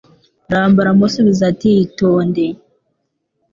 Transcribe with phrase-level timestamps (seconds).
[0.51, 2.45] Ramba aramusubiza ati itonde